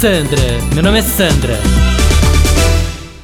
[0.00, 0.42] Sandra,
[0.74, 1.54] meu nome é Sandra.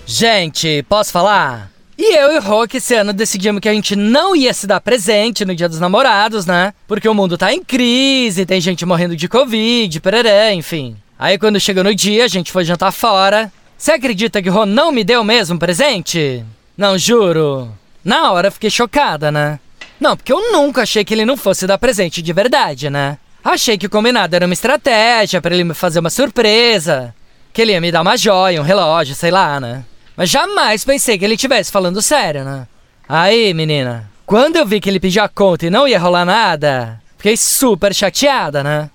[0.06, 1.70] Gente, posso falar?
[1.98, 4.80] E eu e o Rock esse ano decidimos que a gente não ia se dar
[4.80, 6.72] presente no Dia dos Namorados, né?
[6.88, 10.96] Porque o mundo tá em crise, tem gente morrendo de Covid, pereré, enfim.
[11.18, 13.52] Aí quando chegou no dia, a gente foi jantar fora.
[13.76, 16.42] Você acredita que o Rô não me deu mesmo presente?
[16.74, 17.70] Não, juro.
[18.02, 19.60] Na hora fiquei chocada, né?
[20.00, 23.18] Não, porque eu nunca achei que ele não fosse dar presente de verdade, né?
[23.44, 27.14] Achei que o combinado era uma estratégia para ele me fazer uma surpresa.
[27.52, 29.84] Que ele ia me dar uma joia, um relógio, sei lá, né?
[30.16, 32.66] Mas jamais pensei que ele estivesse falando sério, né?
[33.08, 37.00] Aí, menina, quando eu vi que ele pediu a conta e não ia rolar nada,
[37.18, 38.88] fiquei super chateada, né?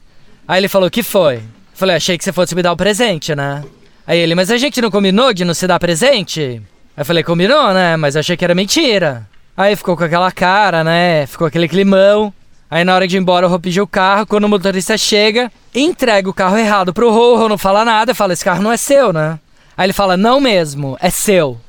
[0.48, 1.42] Aí ele falou: que foi?
[1.74, 3.64] Falei: achei que você fosse me dar um presente, né?
[4.08, 6.62] Aí ele: mas a gente não combinou de não se dar presente?
[6.96, 7.98] Aí eu falei: combinou, né?
[7.98, 9.28] Mas achei que era mentira.
[9.56, 11.26] Aí ficou com aquela cara, né?
[11.28, 12.34] Ficou aquele climão.
[12.70, 14.28] Aí na hora de ir embora, o Rô pediu o carro.
[14.28, 17.34] Quando o motorista chega, entrega o carro errado pro Rô.
[17.34, 18.14] O Rô não fala nada.
[18.14, 19.40] Fala, esse carro não é seu, né?
[19.78, 21.60] Aí ele fala, não mesmo, é seu.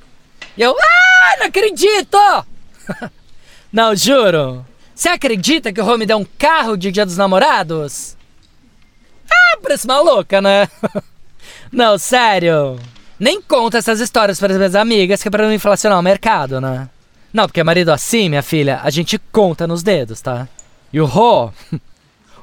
[0.56, 2.18] E eu, ah, não acredito!
[3.72, 4.64] não, juro.
[4.94, 8.16] Você acredita que o Rô me deu um carro de dia dos namorados?
[9.30, 10.68] Ah, parece maluca, né?
[11.70, 12.78] não, sério.
[13.20, 16.60] Nem conta essas histórias para as minhas amigas que é pra não inflacionar o mercado,
[16.60, 16.88] né?
[17.32, 20.48] Não, porque marido assim, minha filha, a gente conta nos dedos, tá?
[20.92, 21.50] E o Rô.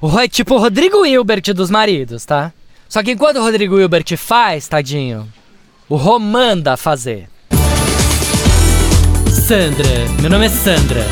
[0.01, 2.51] O Rô é tipo o Rodrigo Hilbert dos maridos, tá?
[2.87, 5.27] Só que enquanto o Rodrigo Hilbert faz, tadinho,
[5.89, 7.27] o Rô manda fazer.
[9.47, 9.87] Sandra,
[10.21, 11.05] meu nome é Sandra.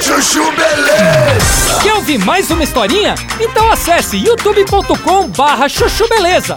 [0.00, 1.80] Chuchu Beleza!
[1.82, 3.14] Quer ouvir mais uma historinha?
[3.40, 6.54] Então acesse youtube.com barra chuchu beleza.